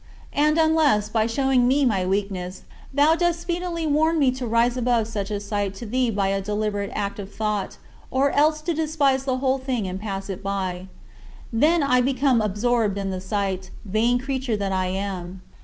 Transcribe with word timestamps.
And 0.33 0.57
unless, 0.57 1.09
by 1.09 1.27
showing 1.27 1.67
me 1.67 1.85
my 1.85 2.07
weakness, 2.07 2.63
thou 2.91 3.13
dost 3.13 3.39
speedily 3.39 3.85
warn 3.85 4.17
me 4.17 4.31
to 4.31 4.47
rise 4.47 4.75
above 4.75 5.07
such 5.07 5.29
a 5.29 5.39
sight 5.39 5.75
to 5.75 5.85
thee 5.85 6.09
by 6.09 6.29
a 6.29 6.41
deliberate 6.41 6.89
act 6.95 7.19
of 7.19 7.31
thought 7.31 7.77
or 8.09 8.31
else 8.31 8.61
to 8.61 8.73
despise 8.73 9.25
the 9.25 9.37
whole 9.37 9.59
thing 9.59 9.87
and 9.87 10.01
pass 10.01 10.27
it 10.27 10.41
by 10.41 10.87
then 11.53 11.83
I 11.83 12.01
become 12.01 12.41
absorbed 12.41 12.97
in 12.97 13.11
the 13.11 13.21
sight, 13.21 13.69
vain 13.85 14.17
creature 14.17 14.57
that 14.57 14.71
I 14.71 14.87
am. 14.87 15.43